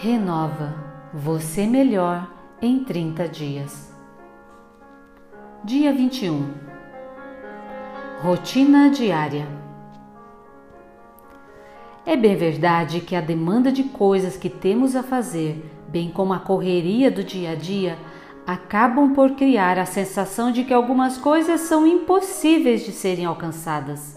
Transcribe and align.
Renova 0.00 0.76
você 1.12 1.66
melhor 1.66 2.32
em 2.62 2.84
30 2.84 3.26
dias. 3.26 3.92
Dia 5.64 5.92
21 5.92 6.54
Rotina 8.22 8.90
diária. 8.90 9.48
É 12.06 12.16
bem 12.16 12.36
verdade 12.36 13.00
que 13.00 13.16
a 13.16 13.20
demanda 13.20 13.72
de 13.72 13.82
coisas 13.82 14.36
que 14.36 14.48
temos 14.48 14.94
a 14.94 15.02
fazer, 15.02 15.68
bem 15.88 16.12
como 16.12 16.32
a 16.32 16.38
correria 16.38 17.10
do 17.10 17.24
dia 17.24 17.50
a 17.50 17.54
dia, 17.56 17.98
acabam 18.46 19.12
por 19.12 19.32
criar 19.32 19.80
a 19.80 19.84
sensação 19.84 20.52
de 20.52 20.62
que 20.62 20.72
algumas 20.72 21.18
coisas 21.18 21.62
são 21.62 21.84
impossíveis 21.84 22.84
de 22.84 22.92
serem 22.92 23.24
alcançadas. 23.24 24.16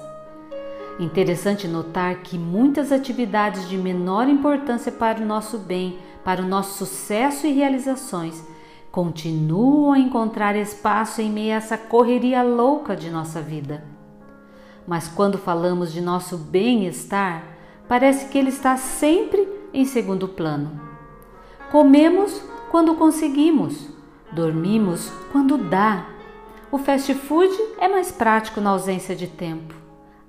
Interessante 0.99 1.67
notar 1.67 2.17
que 2.17 2.37
muitas 2.37 2.91
atividades 2.91 3.67
de 3.67 3.77
menor 3.77 4.27
importância 4.27 4.91
para 4.91 5.21
o 5.21 5.25
nosso 5.25 5.57
bem, 5.57 5.97
para 6.23 6.41
o 6.41 6.47
nosso 6.47 6.85
sucesso 6.85 7.47
e 7.47 7.51
realizações, 7.51 8.43
continuam 8.91 9.93
a 9.93 9.99
encontrar 9.99 10.55
espaço 10.55 11.21
em 11.21 11.31
meio 11.31 11.53
a 11.53 11.57
essa 11.57 11.77
correria 11.77 12.43
louca 12.43 12.95
de 12.95 13.09
nossa 13.09 13.41
vida. 13.41 13.83
Mas 14.85 15.07
quando 15.07 15.37
falamos 15.37 15.93
de 15.93 16.01
nosso 16.01 16.37
bem-estar, 16.37 17.43
parece 17.87 18.27
que 18.27 18.37
ele 18.37 18.49
está 18.49 18.75
sempre 18.77 19.47
em 19.73 19.85
segundo 19.85 20.27
plano. 20.27 20.79
Comemos 21.71 22.41
quando 22.69 22.95
conseguimos, 22.95 23.89
dormimos 24.31 25.11
quando 25.31 25.57
dá. 25.57 26.05
O 26.71 26.77
fast 26.77 27.13
food 27.13 27.53
é 27.77 27.87
mais 27.87 28.11
prático 28.11 28.59
na 28.59 28.71
ausência 28.71 29.15
de 29.15 29.27
tempo. 29.27 29.80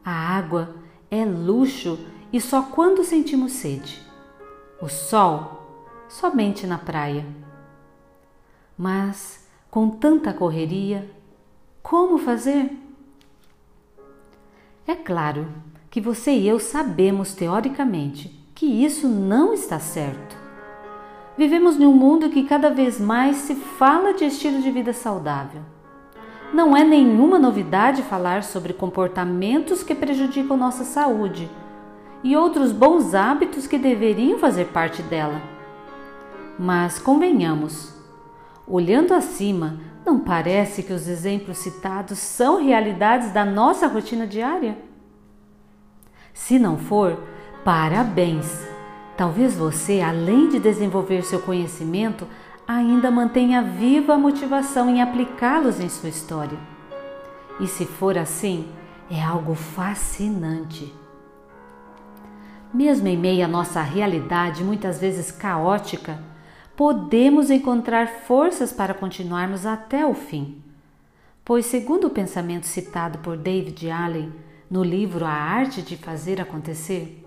A 0.05 0.11
água 0.11 0.75
é 1.11 1.25
luxo 1.25 1.99
e 2.33 2.41
só 2.41 2.63
quando 2.63 3.05
sentimos 3.05 3.53
sede. 3.53 4.03
O 4.81 4.89
sol, 4.89 5.85
somente 6.09 6.67
na 6.67 6.79
praia. 6.79 7.25
Mas, 8.77 9.47
com 9.71 9.91
tanta 9.91 10.33
correria, 10.33 11.09
como 11.83 12.19
fazer? 12.19 12.77
É 14.87 14.95
claro 14.95 15.47
que 15.91 16.01
você 16.01 16.33
e 16.33 16.49
eu 16.49 16.59
sabemos 16.59 17.35
teoricamente 17.35 18.29
que 18.55 18.67
isso 18.67 19.07
não 19.07 19.53
está 19.53 19.79
certo. 19.79 20.37
Vivemos 21.37 21.77
num 21.79 21.93
mundo 21.93 22.31
que 22.31 22.45
cada 22.45 22.71
vez 22.71 23.01
mais 23.01 23.37
se 23.37 23.55
fala 23.55 24.15
de 24.15 24.25
estilo 24.25 24.61
de 24.61 24.71
vida 24.71 24.93
saudável. 24.93 25.63
Não 26.53 26.77
é 26.77 26.85
nenhuma 26.85 27.39
novidade 27.39 28.03
falar 28.03 28.43
sobre 28.43 28.75
comportamentos 28.75 29.83
que 29.83 29.95
prejudicam 29.95 30.55
nossa 30.57 30.85
saúde 30.85 31.49
e 32.23 32.37
outros 32.37 32.73
bons 32.73 33.15
hábitos 33.15 33.67
que 33.67 33.79
deveriam 33.79 34.39
fazer 34.39 34.67
parte 34.67 35.03
dela. 35.03 35.41
Mas 36.59 36.99
convenhamos, 36.99 37.95
olhando 38.67 39.15
acima, 39.15 39.81
não 40.05 40.21
parece 40.21 40.83
que 40.83 40.93
os 40.93 41.09
exemplos 41.09 41.57
citados 41.57 42.19
são 42.19 42.63
realidades 42.63 43.33
da 43.33 43.45
nossa 43.45 43.87
rotina 43.87 44.27
diária? 44.27 44.77
Se 46.35 46.59
não 46.59 46.77
for, 46.77 47.19
parabéns! 47.65 48.67
Talvez 49.17 49.55
você, 49.55 50.01
além 50.01 50.49
de 50.49 50.59
desenvolver 50.59 51.23
seu 51.23 51.41
conhecimento, 51.41 52.27
ainda 52.67 53.11
mantenha 53.11 53.63
viva 53.63 54.15
a 54.15 54.19
motivação 54.19 54.89
em 54.89 55.03
aplicá-los 55.03 55.81
em 55.81 55.89
sua 55.89 56.09
história. 56.09 56.59
E 57.61 57.67
se 57.67 57.85
for 57.85 58.17
assim, 58.17 58.69
é 59.11 59.23
algo 59.23 59.55
fascinante. 59.55 60.93
Mesmo 62.73 63.09
em 63.09 63.17
meio 63.17 63.45
à 63.45 63.49
nossa 63.49 63.83
realidade, 63.83 64.65
muitas 64.65 64.99
vezes 64.99 65.31
caótica, 65.31 66.19
podemos 66.75 67.51
encontrar 67.51 68.09
forças 68.09 68.73
para 68.73 68.95
continuarmos 68.95 69.67
até 69.67 70.07
o 70.07 70.15
fim. 70.15 70.63
Pois, 71.45 71.67
segundo 71.67 72.07
o 72.07 72.11
pensamento 72.11 72.67
citado 72.67 73.19
por 73.19 73.37
David 73.37 73.91
Allen 73.91 74.33
no 74.71 74.83
livro 74.83 75.27
A 75.27 75.33
Arte 75.33 75.83
de 75.83 75.97
Fazer 75.97 76.41
Acontecer, 76.41 77.27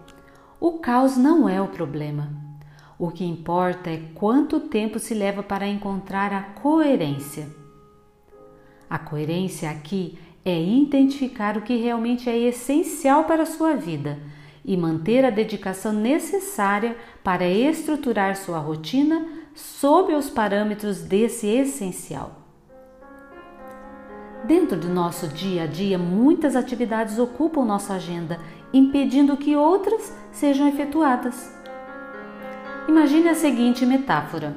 o 0.59 0.80
caos 0.80 1.16
não 1.16 1.48
é 1.48 1.62
o 1.62 1.68
problema 1.68 2.45
o 2.98 3.12
que 3.12 3.26
importa 3.26 3.90
é 3.90 4.02
quanto 4.14 4.60
tempo 4.60 5.00
se 5.00 5.14
leva 5.14 5.44
para 5.44 5.68
encontrar 5.68 6.34
a 6.34 6.42
coerência. 6.42 7.48
A 8.90 8.98
coerência 8.98 9.70
aqui 9.70 10.18
é 10.44 10.62
identificar 10.62 11.58
o 11.58 11.62
que 11.62 11.76
realmente 11.76 12.30
é 12.30 12.38
essencial 12.38 13.26
para 13.26 13.44
a 13.44 13.48
sua 13.48 13.76
vida 13.76 14.20
e 14.64 14.78
manter 14.78 15.26
a 15.26 15.30
dedicação 15.30 15.92
necessária 15.92 16.96
para 17.24 17.48
estruturar 17.48 18.36
sua 18.36 18.60
rotina 18.60 19.28
sob 19.54 20.14
os 20.14 20.30
parâmetros 20.30 21.02
desse 21.02 21.48
essencial. 21.48 22.42
Dentro 24.46 24.80
do 24.80 24.90
nosso 24.90 25.28
dia 25.28 25.64
a 25.64 25.68
dia, 25.68 25.98
muitas 25.98 26.56
atividades 26.56 27.18
ocupam 27.18 27.66
nossa 27.66 27.96
agenda, 27.96 28.40
impedindo 28.72 29.36
que 29.38 29.56
outras 29.56 30.16
sejam 30.32 30.68
efetuadas. 30.68 31.52
Imagine 32.88 33.29
a 33.29 33.35
seguinte 33.35 33.84
metáfora: 33.84 34.56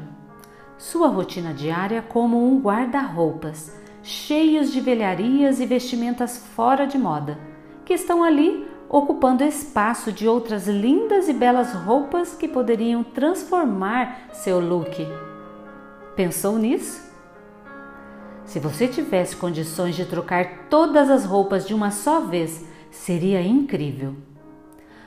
sua 0.77 1.09
rotina 1.09 1.55
diária 1.55 2.03
como 2.03 2.47
um 2.47 2.61
guarda-roupas, 2.61 3.75
cheios 4.03 4.71
de 4.71 4.81
velharias 4.81 5.61
e 5.61 5.67
vestimentas 5.67 6.37
fora 6.55 6.87
de 6.87 6.99
moda, 6.99 7.39
que 7.87 7.95
estão 7.95 8.23
ali 8.23 8.69
ocupando 8.87 9.43
espaço 9.43 10.13
de 10.13 10.29
outras 10.29 10.67
lindas 10.67 11.27
e 11.29 11.33
belas 11.33 11.73
roupas 11.73 12.35
que 12.35 12.47
poderiam 12.47 13.03
transformar 13.03 14.29
seu 14.33 14.61
look. 14.61 15.07
Pensou 16.15 16.59
nisso? 16.59 17.09
Se 18.45 18.59
você 18.59 18.89
tivesse 18.89 19.37
condições 19.37 19.95
de 19.95 20.05
trocar 20.05 20.69
todas 20.69 21.11
as 21.11 21.25
roupas 21.25 21.67
de 21.67 21.73
uma 21.73 21.91
só 21.91 22.21
vez, 22.21 22.65
seria 22.91 23.41
incrível. 23.41 24.17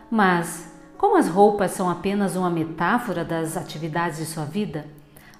Mas 0.09 0.70
como 1.01 1.17
as 1.17 1.27
roupas 1.27 1.71
são 1.71 1.89
apenas 1.89 2.35
uma 2.35 2.51
metáfora 2.51 3.25
das 3.25 3.57
atividades 3.57 4.19
de 4.19 4.25
sua 4.27 4.45
vida, 4.45 4.85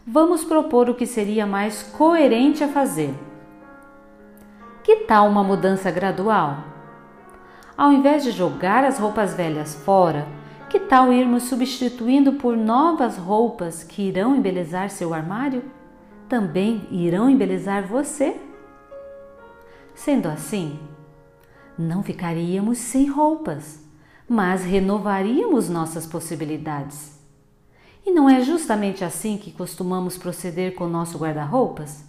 vamos 0.07 0.44
propor 0.44 0.89
o 0.89 0.95
que 0.95 1.05
seria 1.05 1.45
mais 1.45 1.83
coerente 1.83 2.63
a 2.63 2.67
fazer. 2.67 3.13
Que 4.83 5.05
tal 5.05 5.27
uma 5.27 5.44
mudança 5.44 5.91
gradual? 5.91 6.63
Ao 7.77 7.94
invés 7.94 8.23
de 8.23 8.31
jogar 8.31 8.83
as 8.83 8.97
roupas 8.97 9.35
velhas 9.35 9.75
fora, 9.75 10.27
que 10.67 10.79
tal 10.79 11.13
irmos 11.13 11.44
substituindo 11.44 12.33
por 12.33 12.57
novas 12.57 13.16
roupas 13.16 13.83
que 13.83 14.01
irão 14.01 14.35
embelezar 14.35 14.89
seu 14.89 15.13
armário? 15.13 15.63
Também 16.28 16.88
irão 16.89 17.29
embelezar 17.29 17.85
você? 17.85 18.35
Sendo 19.93 20.28
assim, 20.28 20.79
não 21.78 22.01
ficaríamos 22.01 22.79
sem 22.79 23.07
roupas 23.07 23.91
mas 24.31 24.63
renovaríamos 24.63 25.67
nossas 25.67 26.05
possibilidades. 26.05 27.19
E 28.05 28.11
não 28.11 28.29
é 28.29 28.41
justamente 28.41 29.03
assim 29.03 29.37
que 29.37 29.51
costumamos 29.51 30.17
proceder 30.17 30.73
com 30.73 30.87
nosso 30.87 31.17
guarda-roupas? 31.17 32.05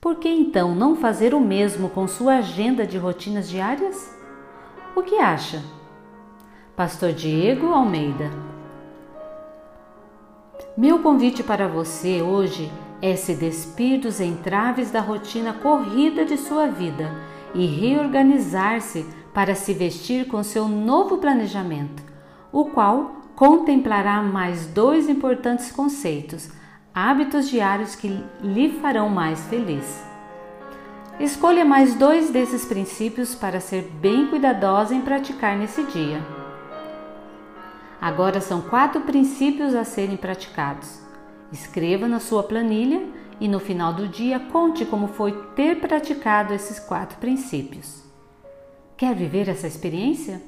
Por 0.00 0.14
que 0.14 0.28
então 0.28 0.76
não 0.76 0.94
fazer 0.94 1.34
o 1.34 1.40
mesmo 1.40 1.88
com 1.88 2.06
sua 2.06 2.36
agenda 2.36 2.86
de 2.86 2.98
rotinas 2.98 3.48
diárias? 3.48 4.14
O 4.94 5.02
que 5.02 5.16
acha? 5.16 5.60
Pastor 6.76 7.12
Diego 7.12 7.72
Almeida. 7.72 8.30
Meu 10.76 11.00
convite 11.00 11.42
para 11.42 11.66
você 11.66 12.22
hoje 12.22 12.70
é 13.02 13.16
se 13.16 13.34
despir 13.34 13.98
dos 13.98 14.20
entraves 14.20 14.92
da 14.92 15.00
rotina 15.00 15.52
corrida 15.52 16.24
de 16.24 16.36
sua 16.36 16.68
vida 16.68 17.10
e 17.52 17.66
reorganizar-se 17.66 19.04
para 19.34 19.56
se 19.56 19.74
vestir 19.74 20.28
com 20.28 20.42
seu 20.44 20.68
novo 20.68 21.18
planejamento, 21.18 22.02
o 22.52 22.66
qual 22.66 23.16
contemplará 23.34 24.22
mais 24.22 24.66
dois 24.66 25.08
importantes 25.08 25.72
conceitos, 25.72 26.48
hábitos 26.94 27.48
diários 27.48 27.96
que 27.96 28.24
lhe 28.40 28.68
farão 28.80 29.08
mais 29.08 29.44
feliz. 29.48 30.04
Escolha 31.18 31.64
mais 31.64 31.96
dois 31.96 32.30
desses 32.30 32.64
princípios 32.64 33.34
para 33.34 33.60
ser 33.60 33.82
bem 34.00 34.28
cuidadosa 34.28 34.94
em 34.94 35.00
praticar 35.00 35.56
nesse 35.56 35.82
dia. 35.84 36.20
Agora 38.00 38.40
são 38.40 38.60
quatro 38.60 39.00
princípios 39.00 39.74
a 39.74 39.82
serem 39.84 40.16
praticados. 40.16 41.00
Escreva 41.50 42.06
na 42.06 42.20
sua 42.20 42.42
planilha 42.42 43.02
e 43.40 43.48
no 43.48 43.58
final 43.58 43.92
do 43.92 44.06
dia 44.06 44.38
conte 44.38 44.84
como 44.84 45.08
foi 45.08 45.32
ter 45.56 45.80
praticado 45.80 46.52
esses 46.52 46.78
quatro 46.78 47.18
princípios. 47.18 48.03
Quer 49.04 49.14
viver 49.14 49.50
essa 49.50 49.66
experiência? 49.66 50.40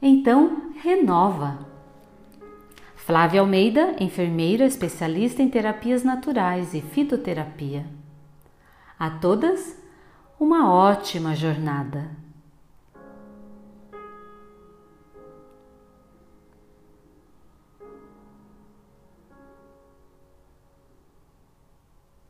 Então, 0.00 0.72
renova. 0.82 1.58
Flávia 2.96 3.42
Almeida, 3.42 3.96
enfermeira 4.00 4.64
especialista 4.64 5.42
em 5.42 5.50
terapias 5.50 6.02
naturais 6.02 6.72
e 6.72 6.80
fitoterapia. 6.80 7.84
A 8.98 9.10
todas, 9.10 9.78
uma 10.40 10.72
ótima 10.72 11.36
jornada. 11.36 12.08